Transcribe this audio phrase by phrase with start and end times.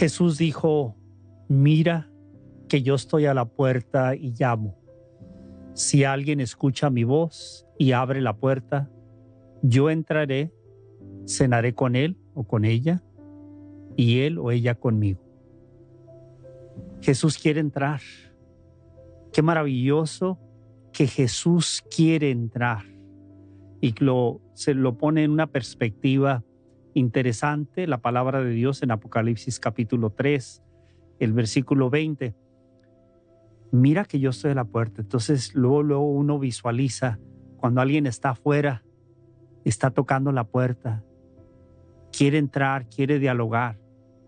[0.00, 0.96] Jesús dijo,
[1.46, 2.10] mira
[2.70, 4.78] que yo estoy a la puerta y llamo.
[5.74, 8.90] Si alguien escucha mi voz y abre la puerta,
[9.60, 10.54] yo entraré,
[11.26, 13.02] cenaré con él o con ella,
[13.94, 15.20] y él o ella conmigo.
[17.02, 18.00] Jesús quiere entrar.
[19.34, 20.38] Qué maravilloso
[20.94, 22.86] que Jesús quiere entrar.
[23.82, 26.42] Y lo, se lo pone en una perspectiva
[26.94, 30.62] interesante la palabra de Dios en Apocalipsis capítulo 3,
[31.18, 32.34] el versículo 20.
[33.72, 35.02] Mira que yo estoy a la puerta.
[35.02, 37.18] Entonces luego, luego uno visualiza
[37.56, 38.82] cuando alguien está afuera,
[39.64, 41.04] está tocando la puerta,
[42.10, 43.78] quiere entrar, quiere dialogar.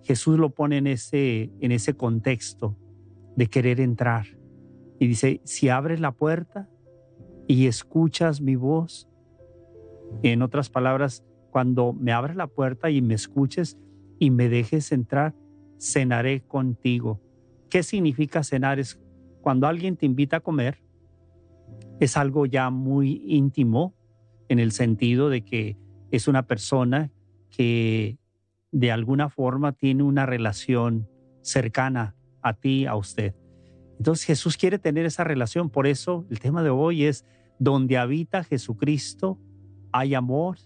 [0.02, 2.76] Jesús lo pone en ese, en ese contexto
[3.36, 4.26] de querer entrar.
[4.98, 6.68] Y dice, si abres la puerta
[7.46, 9.08] y escuchas mi voz,
[10.22, 13.78] en otras palabras, cuando me abres la puerta y me escuches
[14.18, 15.34] y me dejes entrar,
[15.78, 17.20] cenaré contigo.
[17.68, 18.78] ¿Qué significa cenar?
[18.78, 18.98] Es
[19.42, 20.82] cuando alguien te invita a comer,
[22.00, 23.94] es algo ya muy íntimo
[24.48, 25.76] en el sentido de que
[26.10, 27.12] es una persona
[27.50, 28.16] que
[28.70, 31.06] de alguna forma tiene una relación
[31.42, 33.34] cercana a ti, a usted.
[33.98, 37.26] Entonces Jesús quiere tener esa relación, por eso el tema de hoy es
[37.58, 39.38] donde habita Jesucristo
[39.92, 40.56] hay amor,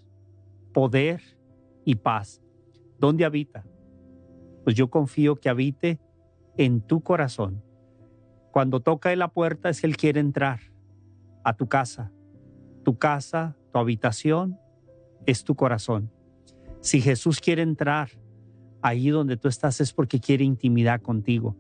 [0.77, 1.22] poder
[1.86, 2.42] y paz.
[2.98, 3.64] ¿Dónde habita?
[4.62, 5.98] Pues yo confío que habite
[6.58, 7.64] en tu corazón.
[8.52, 10.60] Cuando toca en la puerta es que Él quiere entrar
[11.44, 12.12] a tu casa.
[12.84, 14.59] Tu casa, tu habitación,
[15.25, 16.12] es tu corazón.
[16.81, 18.10] Si Jesús quiere entrar
[18.82, 21.56] ahí donde tú estás es porque quiere intimidad contigo.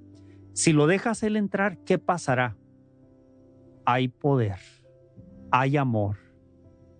[0.52, 2.54] Si lo dejas Él entrar, ¿qué pasará?
[3.86, 4.58] Hay poder,
[5.50, 6.18] hay amor,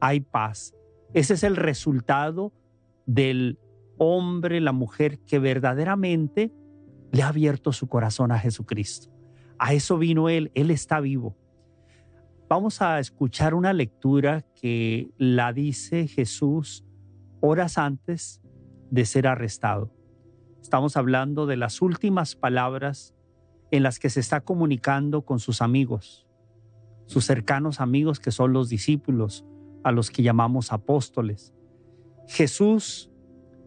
[0.01, 0.76] hay paz,
[1.17, 2.53] ese es el resultado
[3.07, 3.59] del
[3.97, 6.53] hombre, la mujer que verdaderamente
[7.11, 9.11] le ha abierto su corazón a Jesucristo.
[9.59, 11.35] A eso vino Él, Él está vivo.
[12.51, 16.85] Vamos a escuchar una lectura que la dice Jesús
[17.41, 18.43] horas antes
[18.91, 19.91] de ser arrestado.
[20.61, 23.15] Estamos hablando de las últimas palabras
[23.71, 26.27] en las que se está comunicando con sus amigos,
[27.07, 29.47] sus cercanos amigos que son los discípulos,
[29.87, 31.55] a los que llamamos apóstoles.
[32.27, 33.09] Jesús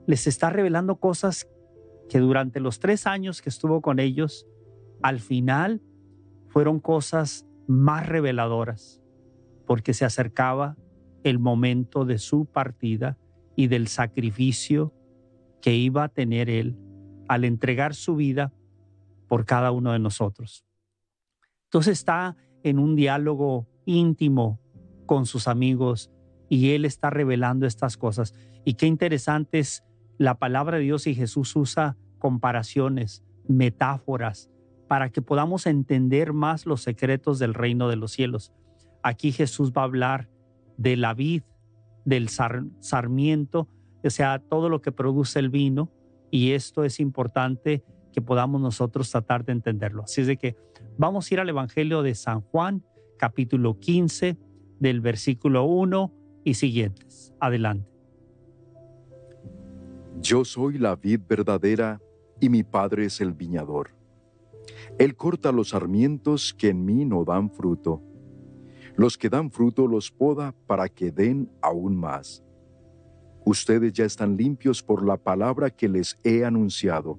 [0.06, 1.48] les está revelando cosas
[2.10, 4.46] que durante los tres años que estuvo con ellos,
[5.02, 5.82] al final
[6.50, 9.02] fueron cosas más reveladoras,
[9.66, 10.76] porque se acercaba
[11.24, 13.18] el momento de su partida
[13.56, 14.94] y del sacrificio
[15.62, 16.78] que iba a tener él
[17.30, 18.52] al entregar su vida
[19.30, 20.66] por cada uno de nosotros.
[21.68, 24.60] Entonces está en un diálogo íntimo
[25.10, 26.12] con sus amigos
[26.50, 28.36] y Él está revelando estas cosas.
[28.64, 29.84] Y qué interesante es
[30.20, 34.52] la palabra de Dios y Jesús usa comparaciones, metáforas,
[34.88, 38.54] para que podamos entender más los secretos del reino de los cielos.
[39.02, 40.30] Aquí Jesús va a hablar
[40.78, 41.42] de la vid,
[42.06, 43.68] del sarmiento,
[44.04, 45.92] o sea, todo lo que produce el vino,
[46.30, 47.84] y esto es importante
[48.14, 50.04] que podamos nosotros tratar de entenderlo.
[50.04, 50.56] Así es de que
[51.00, 52.84] vamos a ir al Evangelio de San Juan,
[53.18, 54.38] capítulo 15,
[54.80, 56.12] del versículo 1
[56.44, 57.34] y siguientes.
[57.40, 57.90] Adelante.
[60.22, 62.02] Yo soy la vid verdadera
[62.40, 63.92] y mi Padre es el viñador.
[64.98, 68.02] Él corta los sarmientos que en mí no dan fruto.
[68.96, 72.44] Los que dan fruto los poda para que den aún más.
[73.46, 77.18] Ustedes ya están limpios por la palabra que les he anunciado.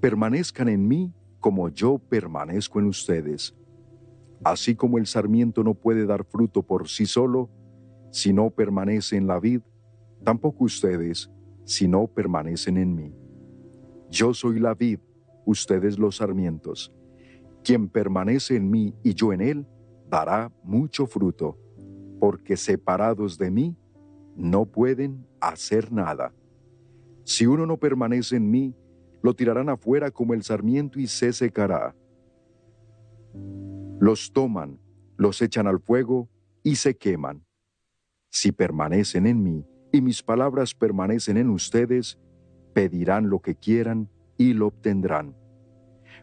[0.00, 3.54] Permanezcan en mí como yo permanezco en ustedes.
[4.44, 7.48] Así como el sarmiento no puede dar fruto por sí solo,
[8.10, 9.60] si no permanece en la vid,
[10.24, 11.30] tampoco ustedes
[11.64, 13.14] si no permanecen en mí.
[14.10, 14.98] Yo soy la vid,
[15.46, 16.92] ustedes los sarmientos.
[17.62, 19.66] Quien permanece en mí y yo en él,
[20.10, 21.56] dará mucho fruto,
[22.18, 23.76] porque separados de mí,
[24.36, 26.34] no pueden hacer nada.
[27.24, 28.74] Si uno no permanece en mí,
[29.22, 31.94] lo tirarán afuera como el sarmiento y se secará
[34.02, 34.80] los toman,
[35.16, 36.28] los echan al fuego
[36.64, 37.46] y se queman.
[38.30, 42.18] Si permanecen en mí y mis palabras permanecen en ustedes,
[42.74, 45.36] pedirán lo que quieran y lo obtendrán.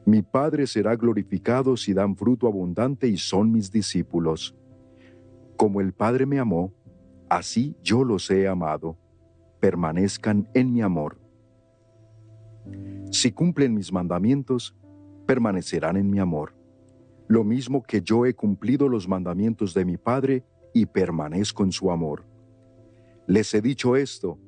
[0.05, 4.57] Mi Padre será glorificado si dan fruto abundante y son mis discípulos.
[5.55, 6.73] Como el Padre me amó,
[7.29, 8.97] así yo los he amado.
[9.61, 11.17] Permanezcan en mi amor.
[13.09, 14.75] Si cumplen mis mandamientos,
[15.25, 16.58] permanecerán en mi amor.
[17.29, 20.43] Lo mismo que yo he cumplido los mandamientos de mi Padre
[20.73, 22.25] y permanezco en su amor.
[23.27, 24.39] Les he dicho esto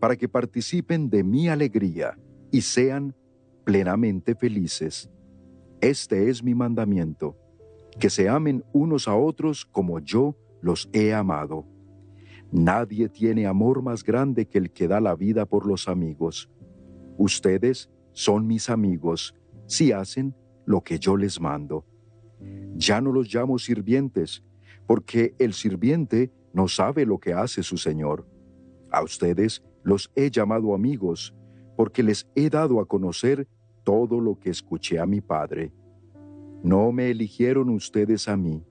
[0.00, 2.18] para que participen de mi alegría
[2.50, 3.14] y sean
[3.62, 5.08] plenamente felices.
[5.80, 7.36] Este es mi mandamiento,
[8.00, 11.64] que se amen unos a otros como yo los he amado.
[12.50, 16.50] Nadie tiene amor más grande que el que da la vida por los amigos.
[17.16, 20.34] Ustedes son mis amigos si hacen
[20.66, 21.86] lo que yo les mando.
[22.76, 24.42] Ya no los llamo sirvientes,
[24.86, 28.26] porque el sirviente no sabe lo que hace su Señor.
[28.90, 31.34] A ustedes los he llamado amigos,
[31.76, 33.48] porque les he dado a conocer
[33.82, 35.72] todo lo que escuché a mi Padre.
[36.62, 38.64] No me eligieron ustedes a mí,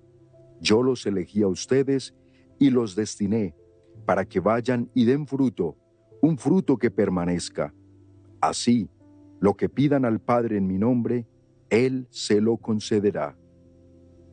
[0.59, 2.15] yo los elegí a ustedes
[2.57, 3.53] y los destiné
[4.05, 5.77] para que vayan y den fruto,
[6.21, 7.73] un fruto que permanezca.
[8.41, 8.89] Así,
[9.39, 11.27] lo que pidan al Padre en mi nombre,
[11.69, 13.37] Él se lo concederá.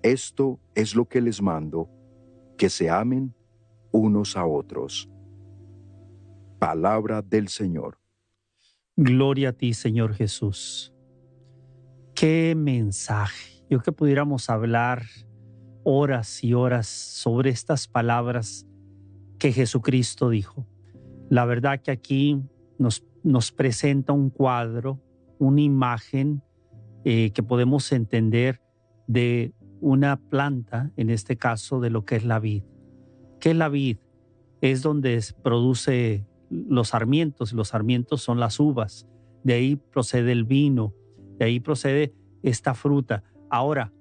[0.03, 1.91] Esto es lo que les mando,
[2.57, 3.35] que se amen
[3.93, 5.11] unos a otros.
[6.59, 7.99] Palabra del Señor.
[8.97, 10.93] Gloria a ti, Señor Jesús.
[12.15, 13.65] Qué mensaje.
[13.69, 15.03] Yo que pudiéramos hablar
[15.85, 18.67] horas y horas sobre estas palabras
[19.39, 20.67] que Jesucristo dijo.
[21.29, 22.43] La verdad que aquí
[22.79, 25.01] nos, nos presenta un cuadro,
[25.39, 26.43] una imagen
[27.05, 28.61] eh, que podemos entender
[29.07, 32.63] de una planta, en este caso de lo que es la vid.
[33.41, 33.99] ¿Qué es la vid?
[34.61, 39.07] Es donde produce los sarmientos, los sarmientos son las uvas,
[39.45, 40.95] de ahí procede el vino,
[41.39, 43.23] de ahí procede esta fruta.
[43.49, 43.93] Ahora,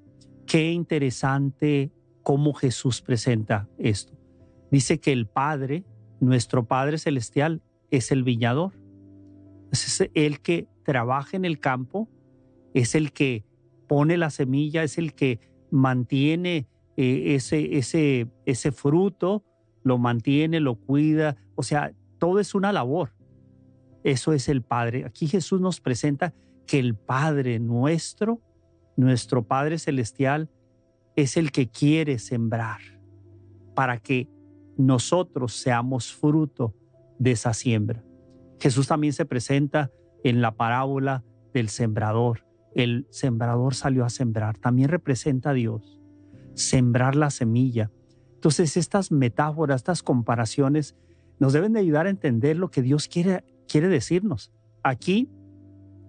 [0.45, 1.91] qué interesante
[2.23, 4.13] cómo Jesús presenta esto.
[4.71, 5.85] Dice que el Padre,
[6.19, 8.73] nuestro Padre Celestial, es el viñador.
[9.71, 12.09] Es el que trabaja en el campo,
[12.73, 13.45] es el que
[13.87, 15.39] pone la semilla, es el que
[15.71, 16.67] mantiene
[16.97, 19.43] eh, ese, ese, ese fruto,
[19.83, 23.13] lo mantiene, lo cuida, o sea, todo es una labor.
[24.03, 25.05] Eso es el Padre.
[25.05, 26.33] Aquí Jesús nos presenta
[26.65, 28.41] que el Padre nuestro,
[28.95, 30.49] nuestro Padre Celestial,
[31.15, 32.79] es el que quiere sembrar
[33.75, 34.29] para que
[34.77, 36.75] nosotros seamos fruto
[37.17, 38.03] de esa siembra.
[38.59, 39.91] Jesús también se presenta
[40.23, 41.23] en la parábola
[41.53, 45.99] del sembrador el sembrador salió a sembrar, también representa a Dios,
[46.53, 47.91] sembrar la semilla.
[48.35, 50.95] Entonces estas metáforas, estas comparaciones
[51.39, 54.51] nos deben de ayudar a entender lo que Dios quiere, quiere decirnos.
[54.83, 55.29] Aquí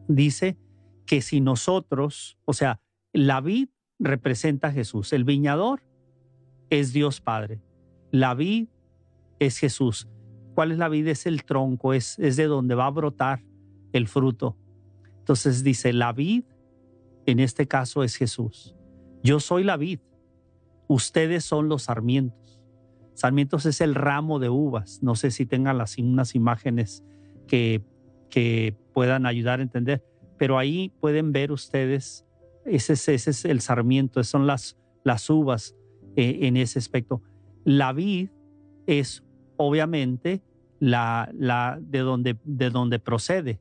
[0.08, 0.58] dice
[1.06, 2.80] que si nosotros, o sea,
[3.12, 3.68] la vid
[3.98, 5.82] representa a Jesús, el viñador
[6.68, 7.60] es Dios Padre,
[8.10, 8.68] la vid
[9.38, 10.08] es Jesús.
[10.54, 11.06] ¿Cuál es la vid?
[11.08, 13.42] Es el tronco, es, es de donde va a brotar
[13.92, 14.56] el fruto.
[15.18, 16.44] Entonces dice, la vid,
[17.30, 18.76] en este caso es Jesús.
[19.22, 20.00] Yo soy la vid,
[20.88, 22.60] ustedes son los sarmientos.
[23.14, 25.02] Sarmientos es el ramo de uvas.
[25.02, 27.04] No sé si tengan las, unas imágenes
[27.46, 27.82] que,
[28.30, 30.02] que puedan ayudar a entender,
[30.38, 32.26] pero ahí pueden ver ustedes,
[32.64, 35.76] ese, ese es el sarmiento, son las, las uvas
[36.16, 37.22] eh, en ese aspecto.
[37.64, 38.30] La vid
[38.86, 39.22] es
[39.56, 40.42] obviamente
[40.78, 43.60] la, la de, donde, de donde procede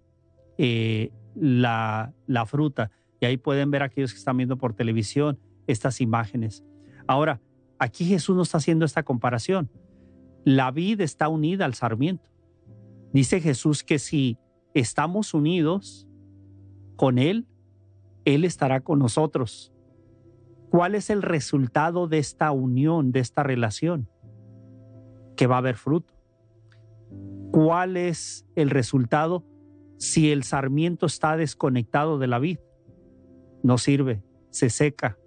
[0.57, 2.91] eh, la, la fruta.
[3.19, 6.63] Y ahí pueden ver aquellos que están viendo por televisión estas imágenes.
[7.07, 7.41] Ahora,
[7.77, 9.69] aquí Jesús nos está haciendo esta comparación.
[10.45, 12.29] La vid está unida al sarmiento.
[13.13, 14.37] Dice Jesús que si
[14.73, 16.07] estamos unidos
[16.95, 17.47] con Él,
[18.25, 19.73] Él estará con nosotros.
[20.69, 24.07] ¿Cuál es el resultado de esta unión, de esta relación?
[25.35, 26.13] Que va a haber fruto.
[27.51, 29.43] ¿Cuál es el resultado?
[29.99, 32.57] si el sarmiento está desconectado de la vid,
[33.63, 35.17] no sirve, se seca.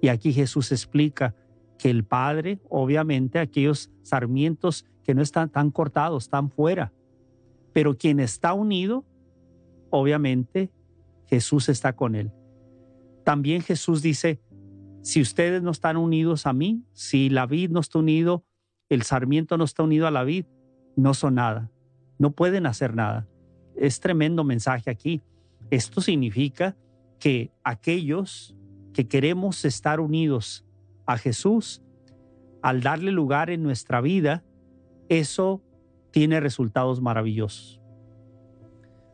[0.00, 1.34] Y aquí Jesús explica
[1.78, 6.92] que el Padre, obviamente, aquellos sarmientos que no están tan cortados, están fuera.
[7.72, 9.04] Pero quien está unido,
[9.90, 10.70] obviamente,
[11.26, 12.32] Jesús está con él.
[13.24, 14.40] También Jesús dice,
[15.02, 18.44] si ustedes no están unidos a mí, si la vid no está unido,
[18.88, 20.46] el sarmiento no está unido a la vid,
[20.96, 21.70] no son nada,
[22.18, 23.28] no pueden hacer nada
[23.76, 25.22] es tremendo mensaje aquí.
[25.70, 26.76] Esto significa
[27.18, 28.54] que aquellos
[28.92, 30.64] que queremos estar unidos
[31.06, 31.82] a Jesús,
[32.62, 34.44] al darle lugar en nuestra vida,
[35.08, 35.62] eso
[36.10, 37.80] tiene resultados maravillosos.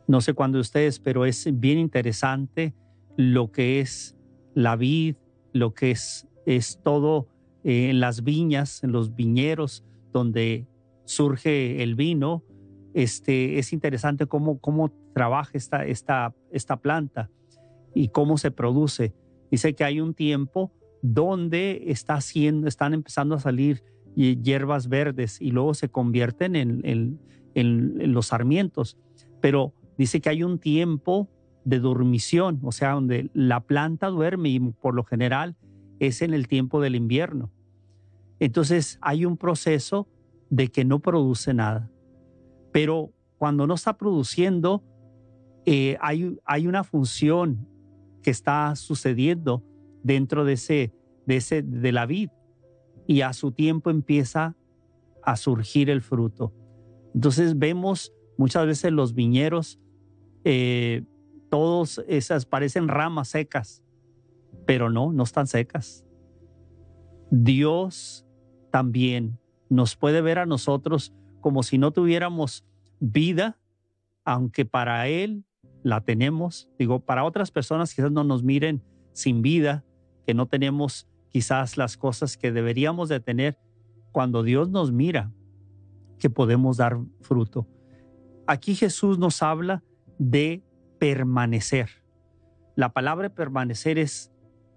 [0.07, 2.73] No sé cuándo ustedes, pero es bien interesante
[3.15, 4.15] lo que es
[4.53, 5.15] la vid,
[5.53, 7.27] lo que es, es todo
[7.63, 10.67] eh, en las viñas, en los viñeros donde
[11.05, 12.43] surge el vino.
[12.93, 17.29] Este, es interesante cómo, cómo trabaja esta, esta, esta planta
[17.93, 19.13] y cómo se produce.
[19.51, 20.71] Dice que hay un tiempo
[21.01, 23.83] donde está haciendo, están empezando a salir
[24.15, 27.19] hierbas verdes y luego se convierten en, en,
[27.55, 28.97] en los sarmientos.
[29.41, 31.29] Pero dice que hay un tiempo
[31.65, 35.55] de dormición, o sea, donde la planta duerme y por lo general
[35.99, 37.51] es en el tiempo del invierno.
[38.39, 40.07] Entonces hay un proceso
[40.49, 41.89] de que no produce nada.
[42.71, 44.83] Pero cuando no está produciendo,
[45.65, 47.67] eh, hay, hay una función
[48.23, 49.63] que está sucediendo
[50.01, 50.93] dentro de, ese,
[51.27, 52.29] de, ese, de la vid
[53.05, 54.55] y a su tiempo empieza
[55.21, 56.53] a surgir el fruto.
[57.13, 59.79] Entonces vemos muchas veces los viñeros,
[60.43, 61.03] eh,
[61.49, 63.83] todos esas parecen ramas secas,
[64.65, 66.05] pero no, no están secas.
[67.29, 68.25] Dios
[68.71, 69.39] también
[69.69, 72.65] nos puede ver a nosotros como si no tuviéramos
[72.99, 73.59] vida,
[74.23, 75.45] aunque para Él
[75.83, 76.69] la tenemos.
[76.79, 79.83] Digo, para otras personas quizás no nos miren sin vida,
[80.25, 83.59] que no tenemos quizás las cosas que deberíamos de tener.
[84.11, 85.31] Cuando Dios nos mira,
[86.19, 87.67] que podemos dar fruto.
[88.47, 89.83] Aquí Jesús nos habla
[90.17, 90.63] de
[90.99, 91.89] permanecer.
[92.75, 94.31] La palabra permanecer es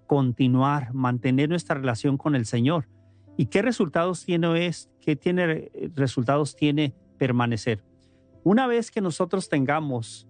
[0.06, 2.88] continuar, mantener nuestra relación con el Señor.
[3.36, 7.84] ¿Y qué resultados tiene, es, qué tiene resultados tiene permanecer?
[8.42, 10.26] Una vez que nosotros tengamos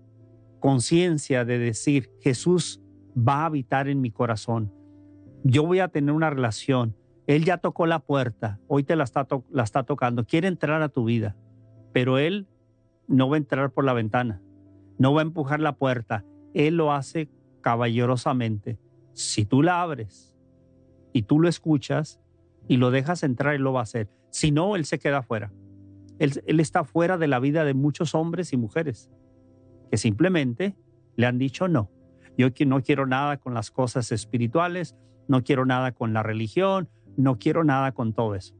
[0.61, 2.83] conciencia de decir, Jesús
[3.17, 4.73] va a habitar en mi corazón,
[5.45, 6.97] yo voy a tener una relación,
[7.27, 10.89] Él ya tocó la puerta, hoy te la está, la está tocando, quiere entrar a
[10.89, 11.37] tu vida,
[11.93, 12.47] pero Él
[13.07, 14.43] no va a entrar por la ventana,
[14.99, 17.29] no va a empujar la puerta, Él lo hace
[17.61, 18.79] caballerosamente.
[19.13, 20.35] Si tú la abres
[21.13, 22.21] y tú lo escuchas,
[22.69, 24.09] y lo dejas entrar, y lo va a hacer.
[24.31, 25.53] Si no, él se queda fuera.
[26.19, 29.11] Él, él está fuera de la vida de muchos hombres y mujeres
[29.91, 30.77] que simplemente
[31.17, 31.91] le han dicho no.
[32.37, 34.97] Yo no quiero nada con las cosas espirituales,
[35.29, 38.55] no quiero nada con la religión, no quiero nada con todo eso.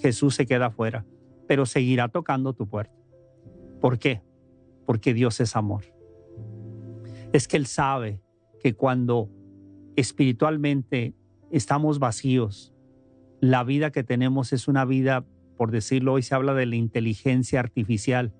[0.00, 1.06] Jesús se queda fuera,
[1.46, 2.94] pero seguirá tocando tu puerta.
[3.80, 4.22] ¿Por qué?
[4.84, 5.84] Porque Dios es amor.
[7.32, 8.20] Es que Él sabe
[8.60, 9.30] que cuando
[9.96, 11.14] espiritualmente
[11.50, 12.74] estamos vacíos,
[13.40, 15.24] la vida que tenemos es una vida,
[15.56, 18.32] por decirlo hoy se habla de la inteligencia artificial,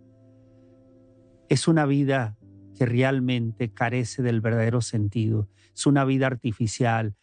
[1.48, 2.36] es una vida
[2.76, 7.14] que realmente carece del verdadero sentido, es una vida artificial,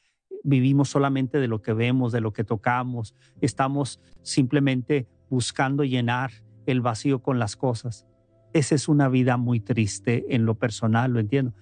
[0.43, 6.31] vivimos solamente de lo que vemos, de lo que tocamos, estamos simplemente buscando llenar
[6.65, 8.05] el vacío con las cosas.
[8.53, 11.53] Esa es una vida muy triste en lo personal, lo entiendo.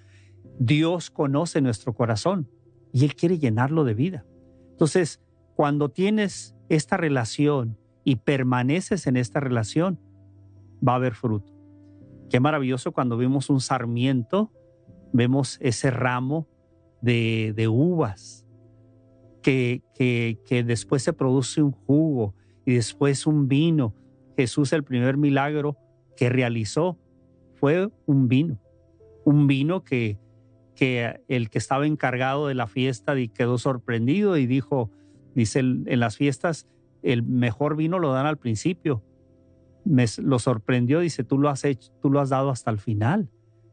[0.60, 2.50] Dios conoce nuestro corazón
[2.91, 4.25] y Él quiere llenarlo de vida.
[4.72, 5.22] Entonces,
[5.55, 10.00] cuando tienes esta relación y permaneces en esta relación,
[10.88, 11.53] va a haber fruto.
[12.34, 14.52] Qué maravilloso cuando vemos un sarmiento,
[15.12, 16.48] vemos ese ramo
[17.00, 18.48] de, uvas,
[19.44, 22.34] que, que, que después se produce un jugo
[22.66, 23.94] y después un vino.
[24.36, 25.78] Jesús el primer milagro
[26.18, 26.98] que realizó
[27.54, 28.60] fue un vino,
[29.25, 30.18] un vino que,
[30.75, 34.90] que el que estaba encargado de la fiesta quedó sorprendido y dijo,
[35.36, 36.68] Dice, en las fiestas
[37.04, 39.04] el mejor vino lo dan al principio.
[39.86, 43.30] Me lo sorprendió, dice, tú lo has hecho, tú lo has dado hasta el final.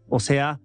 [0.09, 0.61] O sea,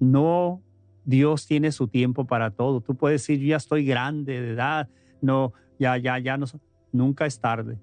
[0.00, 0.62] no
[1.04, 2.80] Dios tiene su tiempo para todo.
[2.80, 4.88] Tú puedes decir, ya estoy grande de edad,
[5.20, 6.46] no, ya, ya, ya no,
[6.92, 7.78] nunca es tarde.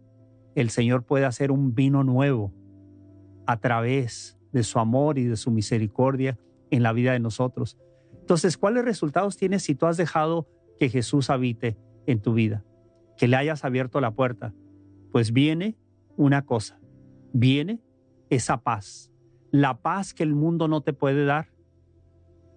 [0.56, 2.52] El Señor puede hacer un vino nuevo
[3.46, 6.38] a través de su amor y de su misericordia
[6.72, 7.78] en la vida de nosotros.
[8.20, 10.48] Entonces, ¿cuáles resultados tienes si tú has dejado
[10.80, 12.64] que Jesús habite en tu vida,
[13.18, 14.54] que le hayas abierto la puerta,
[15.12, 15.78] pues viene
[16.22, 16.80] una cosa,
[17.34, 17.82] viene
[18.30, 19.12] esa paz,
[19.50, 21.48] la paz que el mundo no te puede dar.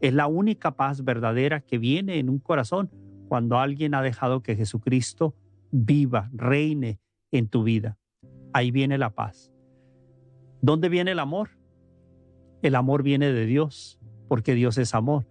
[0.02, 2.90] Es la única paz verdadera que viene en un corazón
[3.26, 5.34] cuando alguien ha dejado que Jesucristo
[5.70, 7.00] viva, reine
[7.32, 7.96] en tu vida.
[8.52, 9.50] Ahí viene la paz.
[10.60, 11.48] ¿Dónde viene el amor?
[12.60, 15.26] El amor viene de Dios, porque Dios es amor.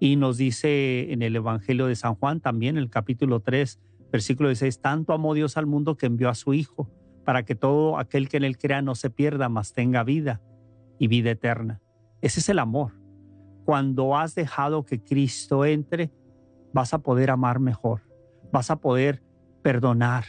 [0.00, 3.78] Y nos dice en el Evangelio de San Juan, también el capítulo 3,
[4.10, 6.90] versículo 16, tanto amó Dios al mundo que envió a su Hijo,
[7.24, 10.40] para que todo aquel que en él crea no se pierda, mas tenga vida
[10.98, 11.80] y vida eterna.
[12.20, 12.92] Ese es el amor.
[13.64, 16.12] Cuando has dejado que Cristo entre,
[16.72, 18.02] vas a poder amar mejor,
[18.52, 19.22] vas a poder
[19.62, 20.24] perdonar,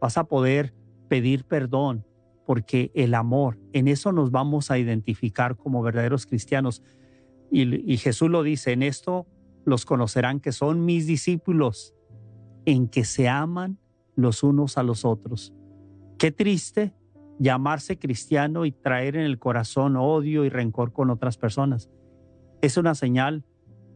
[0.00, 0.74] vas a poder
[1.08, 2.04] pedir perdón,
[2.46, 6.82] porque el amor, en eso nos vamos a identificar como verdaderos cristianos.
[7.50, 9.26] Y, Jesús lo dice, en esto
[9.64, 11.94] los conocerán que son mis discípulos,
[12.64, 13.78] en que se aman
[14.16, 15.52] los unos a los otros.
[16.22, 16.94] Qué triste
[17.40, 21.90] llamarse cristiano y traer en el corazón odio y rencor con otras personas.
[22.60, 23.44] Es una señal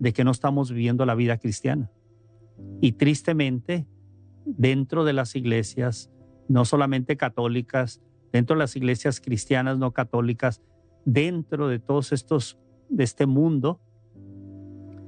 [0.00, 1.88] de que no estamos viviendo la vida cristiana.
[2.80, 3.87] Y tristemente,
[4.45, 6.11] dentro de las iglesias,
[6.49, 8.02] no solamente católicas,
[8.33, 10.61] dentro de las iglesias cristianas no católicas,
[11.04, 13.80] dentro de todos estos, de este mundo,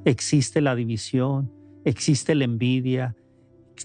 [0.05, 1.53] existe la división,
[1.85, 3.17] existe la envidia,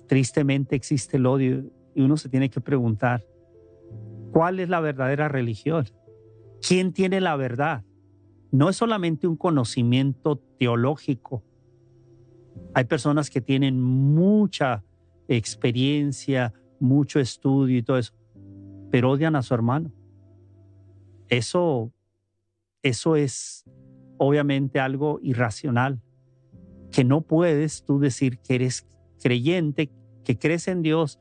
[0.07, 1.63] tristemente existe el odio
[1.95, 3.25] y uno se tiene que preguntar,
[4.31, 5.85] ¿cuál es la verdadera religión?
[6.65, 7.83] ¿Quién tiene la verdad?
[8.51, 11.43] No es solamente un conocimiento teológico.
[12.73, 14.83] Hay personas que tienen mucha
[15.27, 18.13] experiencia, mucho estudio y todo eso,
[18.91, 19.91] pero odian a su hermano.
[21.29, 21.91] Eso,
[22.81, 23.65] eso es
[24.17, 25.99] obviamente algo irracional,
[26.91, 28.87] que no puedes tú decir que eres
[29.21, 29.89] creyente,
[30.23, 31.19] que crees en Dios,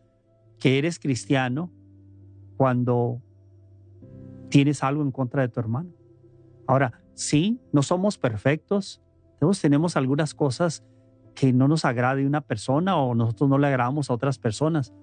[0.62, 1.72] que eres cristiano,
[2.56, 3.20] cuando
[4.48, 5.90] tienes algo en contra de tu hermano.
[6.68, 9.02] Ahora, sí, no somos perfectos,
[9.40, 10.84] todos tenemos algunas cosas
[11.34, 14.94] que no nos agrade una persona o nosotros no le agradamos a otras personas,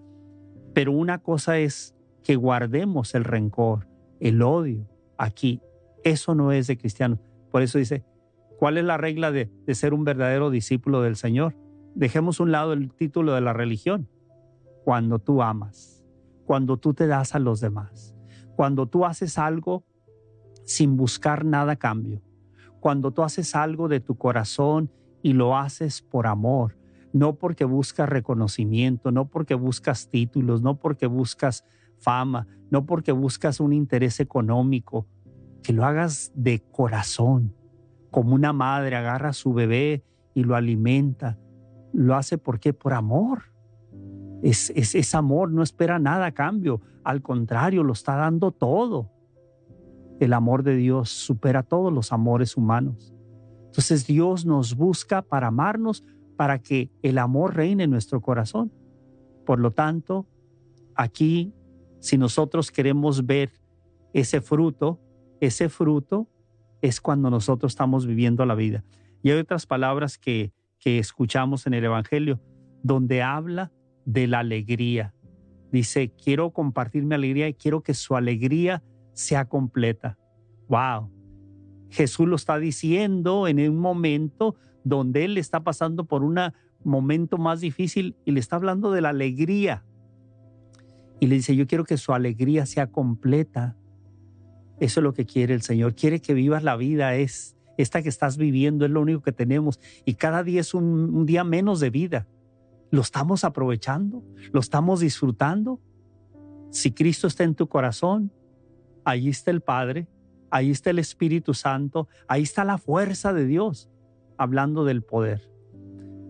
[0.74, 3.86] pero una cosa es que guardemos el rencor,
[4.22, 4.88] el odio
[5.18, 5.62] aquí.
[6.06, 7.20] Eso no es de cristianos.
[7.51, 8.06] Por eso dice,
[8.60, 11.58] ¿cuál es la regla de, de ser un verdadero discípulo del Señor?
[11.96, 14.08] Dejemos un lado el título de la religión.
[14.89, 16.03] Cuando tú amas,
[16.46, 18.15] cuando tú te das a los demás,
[18.55, 19.86] cuando tú haces algo
[20.65, 22.24] sin buscar nada a cambio,
[22.79, 24.91] cuando tú haces algo de tu corazón
[25.22, 26.75] y lo haces por amor,
[27.13, 31.65] no porque buscas reconocimiento, no porque buscas títulos, no porque buscas
[32.00, 35.05] fama, no porque buscas un interés económico,
[35.62, 37.53] que lo hagas de corazón,
[38.10, 40.03] como una madre agarra a su bebé
[40.34, 41.37] y lo alimenta,
[41.94, 43.50] lo hace porque por amor.
[44.42, 49.12] Es, es, es amor, no espera nada a cambio, al contrario, lo está dando todo.
[50.20, 53.14] El amor de Dios supera todos los amores humanos.
[53.66, 56.04] Entonces Dios nos busca para amarnos,
[56.36, 58.72] para que el amor reine en nuestro corazón.
[59.46, 60.28] Por lo tanto,
[60.96, 61.54] aquí,
[62.00, 63.52] si nosotros queremos ver
[64.14, 65.00] ese fruto,
[65.40, 66.28] ese fruto
[66.82, 68.84] es cuando nosotros estamos viviendo la vida.
[69.22, 72.40] Y hay otras palabras que, que escuchamos en el Evangelio,
[72.84, 73.72] donde habla
[74.13, 75.13] de la alegría.
[75.72, 78.81] Dice, quiero compartir mi alegría y quiero que su alegría
[79.13, 80.17] sea completa.
[80.67, 81.11] ¡Wow!
[81.89, 86.39] Jesús lo está diciendo en un momento donde él está pasando por un
[86.83, 89.85] momento más difícil y le está hablando de la alegría.
[91.19, 93.77] Y le dice, yo quiero que su alegría sea completa.
[94.79, 95.93] Eso es lo que quiere el Señor.
[95.93, 99.79] Quiere que vivas la vida, es esta que estás viviendo, es lo único que tenemos.
[100.05, 102.27] Y cada día es un, un día menos de vida.
[102.92, 104.24] ¿Lo estamos aprovechando?
[104.52, 105.80] ¿Lo estamos disfrutando?
[106.72, 108.32] Si Cristo está en tu corazón,
[109.06, 110.08] allí está el Padre,
[110.50, 113.90] ahí está el Espíritu Santo, ahí está la fuerza de Dios,
[114.38, 115.52] hablando del poder.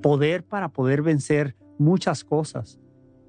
[0.02, 2.80] Poder para poder vencer muchas cosas.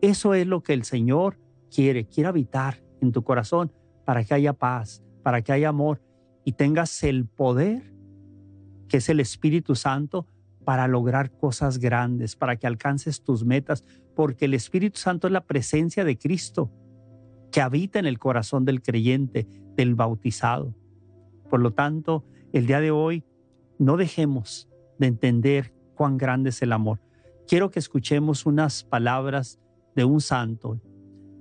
[0.00, 1.38] Eso es lo que el Señor
[1.70, 3.72] quiere, quiere habitar en tu corazón
[4.04, 6.02] para que haya paz, para que haya amor
[6.44, 7.92] y tengas el poder,
[8.88, 10.26] que es el Espíritu Santo,
[10.64, 15.44] para lograr cosas grandes, para que alcances tus metas, porque el Espíritu Santo es la
[15.44, 16.70] presencia de Cristo
[17.50, 19.46] que habita en el corazón del creyente,
[19.76, 20.74] del bautizado.
[21.48, 23.24] Por lo tanto, el día de hoy
[23.78, 24.68] no dejemos
[24.98, 27.00] de entender cuán grande es el amor.
[27.48, 29.58] Quiero que escuchemos unas palabras
[29.96, 30.80] de un santo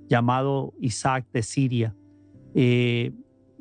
[0.08, 1.94] llamado Isaac de Siria.
[2.54, 3.12] Eh,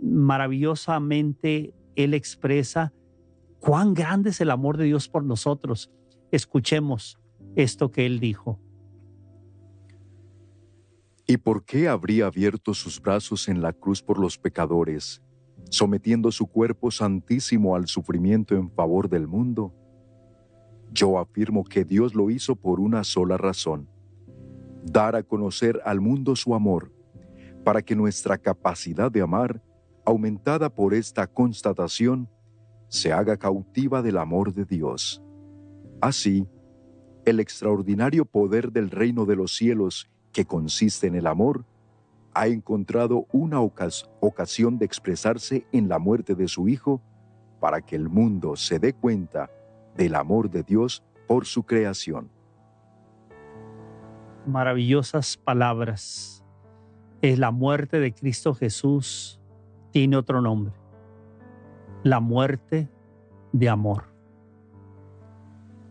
[0.01, 2.93] maravillosamente él expresa
[3.59, 5.91] cuán grande es el amor de Dios por nosotros.
[6.31, 7.19] Escuchemos
[7.55, 8.59] esto que él dijo.
[11.27, 15.21] ¿Y por qué habría abierto sus brazos en la cruz por los pecadores
[15.69, 19.73] sometiendo su cuerpo santísimo al sufrimiento en favor del mundo?
[20.91, 23.87] Yo afirmo que Dios lo hizo por una sola razón,
[24.83, 26.91] dar a conocer al mundo su amor,
[27.63, 29.61] para que nuestra capacidad de amar,
[30.05, 32.27] aumentada por esta constatación,
[32.89, 35.23] se haga cautiva del amor de Dios.
[36.01, 36.47] Así,
[37.25, 41.65] el extraordinario poder del reino de los cielos, que consiste en el amor,
[42.33, 47.01] ha encontrado una ocasión de expresarse en la muerte de su Hijo
[47.59, 49.49] para que el mundo se dé cuenta
[49.95, 52.29] del amor de Dios por su creación.
[54.45, 56.43] Maravillosas palabras.
[57.21, 59.41] es la muerte de Cristo Jesús
[59.91, 60.73] tiene otro nombre.
[62.09, 62.89] La muerte
[63.53, 64.05] de amor.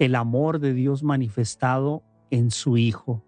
[0.00, 2.02] El amor de Dios manifestado
[2.32, 3.22] en su Hijo.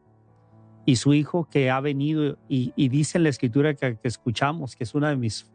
[0.86, 4.96] Y su Hijo que ha venido, y, dice en la escritura que, escuchamos, que es
[4.96, 5.48] una de mis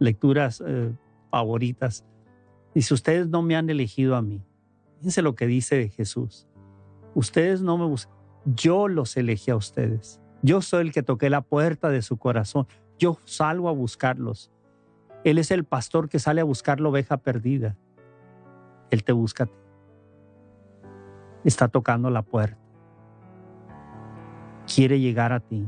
[0.00, 0.92] lecturas eh,
[1.30, 2.04] favoritas,
[2.74, 4.42] dice, ustedes no me han elegido a mí.
[4.98, 6.46] Fíjense lo que dice de Jesús.
[7.14, 8.14] Ustedes no me buscan,
[8.54, 10.20] yo los elegí a ustedes.
[10.42, 12.66] Yo soy el que toqué la puerta de su corazón.
[12.98, 14.52] Yo salgo a buscarlos.
[15.26, 17.76] Él es el pastor que sale a buscar la oveja perdida.
[18.92, 19.58] Él te busca a ti.
[21.42, 22.60] Está tocando la puerta.
[24.72, 25.66] Quiere llegar a ti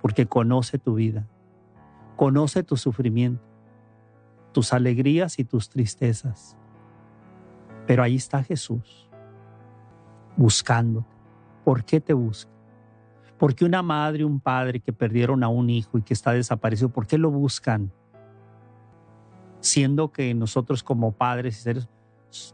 [0.00, 1.28] porque conoce tu vida.
[2.16, 3.44] Conoce tu sufrimiento,
[4.50, 6.56] tus alegrías y tus tristezas.
[7.86, 9.08] Pero ahí está Jesús,
[10.36, 11.14] buscándote.
[11.62, 12.50] ¿Por qué te busca?
[13.38, 17.06] Porque una madre, un padre que perdieron a un hijo y que está desaparecido, ¿por
[17.06, 17.92] qué lo buscan?
[19.62, 21.88] Siendo que nosotros como padres y seres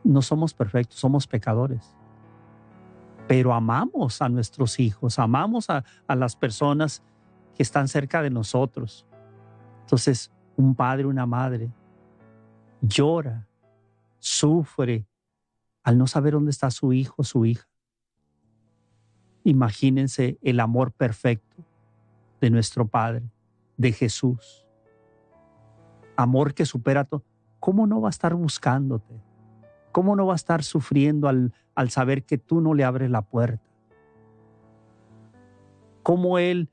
[0.05, 1.97] no somos perfectos, somos pecadores.
[3.27, 7.03] Pero amamos a nuestros hijos, amamos a, a las personas
[7.57, 9.05] que están cerca de nosotros.
[9.81, 11.73] Entonces, un padre, una madre
[12.81, 13.47] llora,
[14.19, 15.07] sufre
[15.83, 17.67] al no saber dónde está su hijo, su hija.
[19.45, 21.65] Imagínense el amor perfecto
[22.41, 23.23] de nuestro Padre,
[23.77, 24.68] de Jesús.
[26.19, 27.23] Amor que supera todo.
[27.61, 29.23] ¿Cómo no va a estar buscándote?
[29.93, 33.23] ¿Cómo no va a estar sufriendo al, al saber que tú no le abres la
[33.23, 33.63] puerta?
[36.03, 36.71] ¿Cómo Él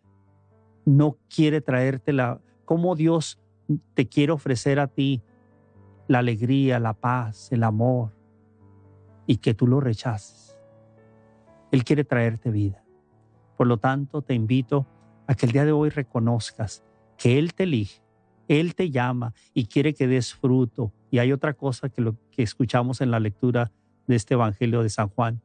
[0.84, 2.42] no quiere traerte la...
[2.66, 3.40] ¿Cómo Dios
[3.94, 5.22] te quiere ofrecer a ti
[6.08, 8.16] la alegría, la paz, el amor
[9.28, 10.58] y que tú lo rechaces?
[11.70, 12.84] Él quiere traerte vida.
[13.58, 14.88] Por lo tanto, te invito
[15.28, 16.84] a que el día de hoy reconozcas
[17.16, 18.05] que Él te elige,
[18.48, 20.92] Él te llama y quiere que des fruto.
[21.12, 23.72] Y hay otra cosa que lo que escuchamos en la lectura
[24.08, 25.42] de este Evangelio de San Juan.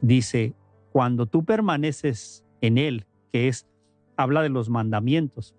[0.00, 0.54] Dice,
[0.92, 3.66] cuando tú permaneces en Él, que es,
[4.16, 5.54] habla de los mandamientos.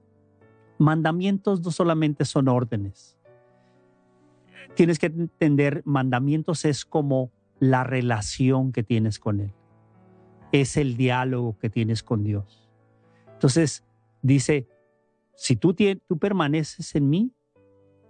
[0.78, 3.18] Mandamientos no solamente son órdenes.
[4.76, 9.52] Tienes que entender, mandamientos es como la relación que tienes con Él.
[10.52, 12.70] Es el diálogo que tienes con Dios.
[13.34, 13.84] Entonces,
[14.22, 14.68] dice,
[15.38, 15.76] si tú,
[16.08, 17.32] tú permaneces en mí,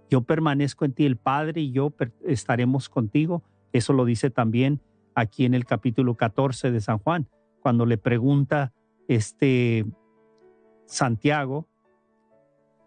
[0.08, 1.92] yo permanezco en ti, el Padre y yo
[2.24, 3.44] estaremos contigo.
[3.72, 4.80] Eso lo dice también
[5.14, 7.28] aquí en el capítulo 14 de San Juan,
[7.60, 8.72] cuando le pregunta
[9.08, 9.84] este
[10.86, 11.68] Santiago,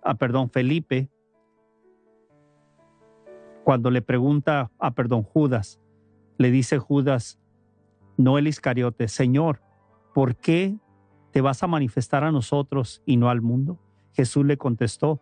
[0.03, 1.11] ah, perdón, Felipe,
[3.63, 5.79] cuando le pregunta, ah, perdón, Judas,
[6.39, 7.39] le dice Judas,
[8.17, 9.61] no el Iscariote, Señor,
[10.15, 10.79] ¿por qué
[11.31, 13.79] te vas a manifestar a nosotros y no al mundo?
[14.13, 15.21] Jesús le contestó,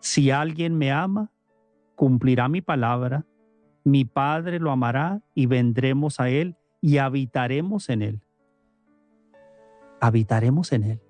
[0.00, 1.32] si alguien me ama,
[1.94, 3.26] cumplirá mi palabra,
[3.84, 8.20] mi Padre lo amará y vendremos a Él y habitaremos en Él.
[10.00, 11.00] Habitaremos en Él.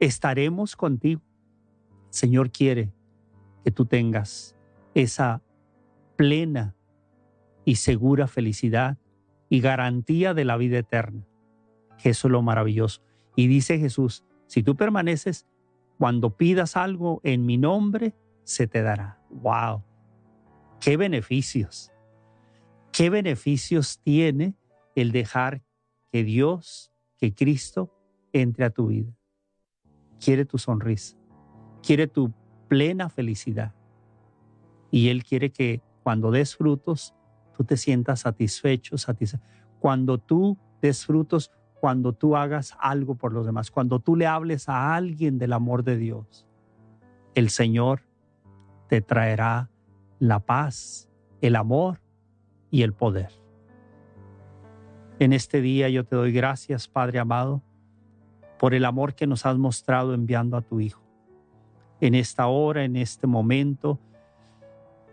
[0.00, 1.22] Estaremos contigo.
[2.10, 2.92] Señor quiere
[3.64, 4.56] que tú tengas
[4.94, 5.42] esa
[6.16, 6.74] plena
[7.64, 8.96] y segura felicidad
[9.48, 11.26] y garantía de la vida eterna.
[12.02, 13.02] eso es lo maravilloso.
[13.36, 15.46] Y dice Jesús, si tú permaneces,
[15.98, 19.20] cuando pidas algo en mi nombre, se te dará.
[19.30, 19.82] ¡Wow!
[20.80, 21.90] ¡Qué beneficios!
[22.92, 24.54] ¿Qué beneficios tiene
[24.94, 25.62] el dejar
[26.10, 27.92] que Dios, que Cristo,
[28.32, 29.12] entre a tu vida?
[30.18, 31.16] Quiere tu sonrisa,
[31.82, 32.32] quiere tu
[32.68, 33.74] plena felicidad.
[34.90, 37.14] Y Él quiere que cuando des frutos,
[37.56, 39.44] tú te sientas satisfecho, satisfecho.
[39.78, 41.50] Cuando tú des frutos,
[41.86, 45.84] cuando tú hagas algo por los demás, cuando tú le hables a alguien del amor
[45.84, 46.44] de Dios,
[47.36, 48.02] el Señor
[48.88, 49.70] te traerá
[50.18, 51.08] la paz,
[51.40, 52.00] el amor
[52.72, 53.30] y el poder.
[55.20, 57.62] En este día yo te doy gracias, Padre amado,
[58.58, 61.04] por el amor que nos has mostrado enviando a tu Hijo.
[62.00, 64.00] En esta hora, en este momento,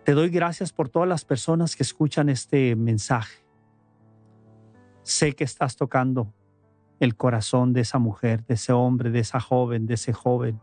[0.05, 3.45] te doy gracias por todas las personas que escuchan este mensaje.
[5.03, 6.33] Sé que estás tocando
[7.03, 10.59] el corazón de esa mujer, de ese hombre, de esa joven, de ese joven,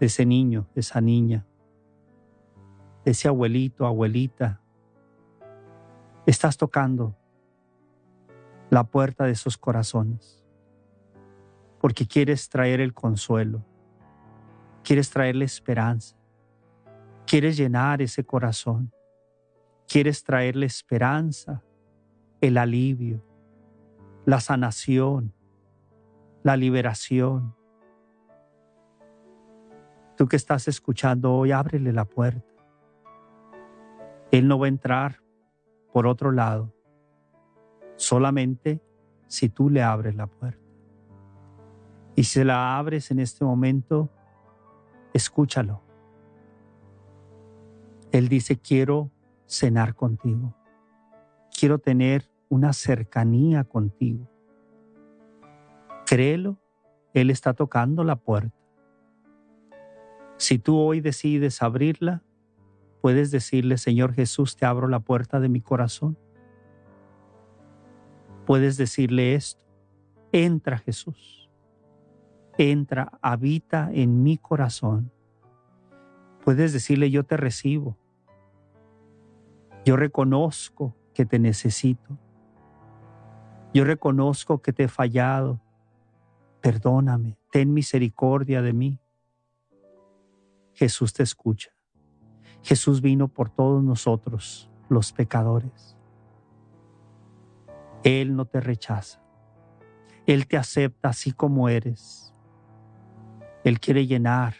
[0.00, 1.46] de ese niño, de esa niña,
[3.04, 4.60] de ese abuelito, abuelita.
[6.26, 7.16] Estás tocando
[8.70, 10.44] la puerta de esos corazones
[11.80, 13.64] porque quieres traer el consuelo,
[14.82, 16.16] quieres traerle esperanza,
[17.26, 18.92] Quieres llenar ese corazón.
[19.88, 21.62] Quieres traerle esperanza,
[22.40, 23.24] el alivio,
[24.26, 25.32] la sanación,
[26.42, 27.56] la liberación,
[30.16, 32.42] Tú que estás escuchando hoy, ábrele la puerta.
[34.30, 35.20] Él no va a entrar
[35.92, 36.72] por otro lado,
[37.96, 38.82] solamente
[39.26, 40.60] si tú le abres la puerta.
[42.14, 44.08] Y si la abres en este momento,
[45.12, 45.82] escúchalo.
[48.10, 49.10] Él dice, quiero
[49.46, 50.54] cenar contigo.
[51.58, 54.28] Quiero tener una cercanía contigo.
[56.06, 56.58] Créelo,
[57.12, 58.56] Él está tocando la puerta.
[60.36, 62.22] Si tú hoy decides abrirla,
[63.00, 66.18] puedes decirle, Señor Jesús, te abro la puerta de mi corazón.
[68.44, 69.64] Puedes decirle esto,
[70.30, 71.50] entra Jesús,
[72.58, 75.10] entra, habita en mi corazón.
[76.44, 77.96] Puedes decirle, yo te recibo.
[79.84, 82.18] Yo reconozco que te necesito.
[83.76, 85.60] Yo reconozco que te he fallado.
[86.62, 88.98] Perdóname, ten misericordia de mí.
[90.72, 91.72] Jesús te escucha.
[92.62, 95.94] Jesús vino por todos nosotros, los pecadores.
[98.02, 99.20] Él no te rechaza.
[100.24, 102.32] Él te acepta así como eres.
[103.62, 104.54] Él quiere llenar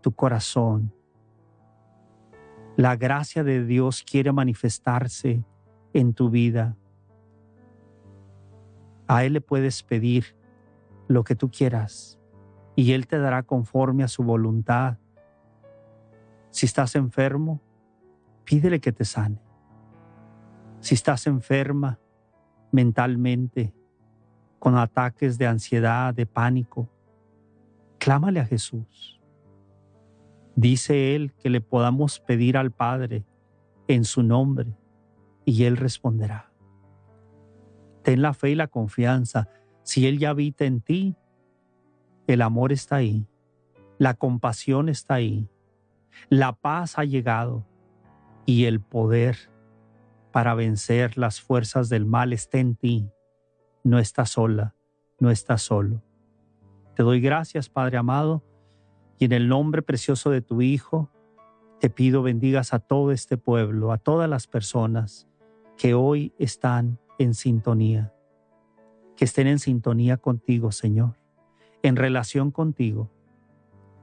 [0.00, 0.94] tu corazón.
[2.74, 5.44] La gracia de Dios quiere manifestarse
[5.92, 6.78] en tu vida.
[9.10, 10.36] A Él le puedes pedir
[11.08, 12.16] lo que tú quieras
[12.76, 14.98] y Él te dará conforme a su voluntad.
[16.50, 17.60] Si estás enfermo,
[18.44, 19.42] pídele que te sane.
[20.78, 21.98] Si estás enferma
[22.70, 23.74] mentalmente,
[24.60, 26.88] con ataques de ansiedad, de pánico,
[27.98, 29.20] clámale a Jesús.
[30.54, 33.24] Dice Él que le podamos pedir al Padre
[33.88, 34.72] en su nombre
[35.44, 36.49] y Él responderá.
[38.02, 39.48] Ten la fe y la confianza.
[39.82, 41.16] Si Él ya habita en ti,
[42.26, 43.26] el amor está ahí,
[43.98, 45.48] la compasión está ahí,
[46.28, 47.66] la paz ha llegado
[48.46, 49.50] y el poder
[50.32, 53.10] para vencer las fuerzas del mal está en ti.
[53.82, 54.74] No estás sola,
[55.18, 56.02] no estás solo.
[56.94, 58.44] Te doy gracias, Padre amado,
[59.18, 61.10] y en el nombre precioso de tu Hijo,
[61.80, 65.26] te pido bendigas a todo este pueblo, a todas las personas
[65.76, 68.14] que hoy están en sintonía,
[69.14, 71.18] que estén en sintonía contigo, Señor,
[71.82, 73.10] en relación contigo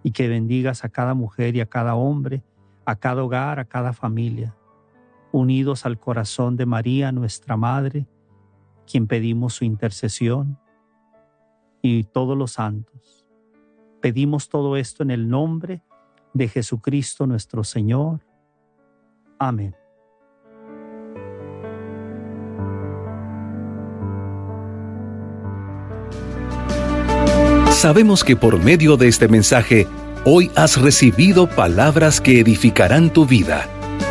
[0.03, 2.43] y que bendigas a cada mujer y a cada hombre,
[2.85, 4.55] a cada hogar, a cada familia,
[5.31, 8.05] unidos al corazón de María, nuestra Madre,
[8.85, 10.59] quien pedimos su intercesión,
[11.81, 13.25] y todos los santos.
[14.01, 15.81] Pedimos todo esto en el nombre
[16.33, 18.25] de Jesucristo nuestro Señor.
[19.39, 19.75] Amén.
[27.77, 29.85] Sabemos que por medio de este mensaje,
[30.25, 33.69] hoy has recibido palabras que edificarán tu vida.